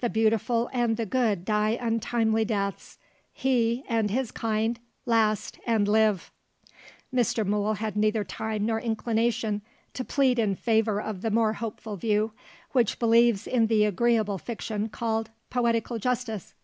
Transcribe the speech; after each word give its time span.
The 0.00 0.08
beautiful 0.08 0.70
and 0.72 0.96
the 0.96 1.04
good 1.06 1.44
die 1.44 1.70
untimely 1.80 2.44
deaths. 2.44 2.98
He, 3.32 3.82
and 3.88 4.12
his 4.12 4.30
kind, 4.30 4.78
last 5.06 5.58
and 5.66 5.88
live." 5.88 6.30
Mr. 7.12 7.44
Mool 7.44 7.74
had 7.74 7.96
neither 7.96 8.22
time 8.22 8.64
nor 8.64 8.80
inclination 8.80 9.62
to 9.94 10.04
plead 10.04 10.38
in 10.38 10.54
favour 10.54 11.02
of 11.02 11.20
the 11.20 11.32
more 11.32 11.54
hopeful 11.54 11.96
view, 11.96 12.30
which 12.74 13.00
believes 13.00 13.44
in 13.48 13.66
the 13.66 13.84
agreeable 13.84 14.38
fiction 14.38 14.88
called 14.88 15.30
"Poetical 15.50 15.98
justice." 15.98 16.54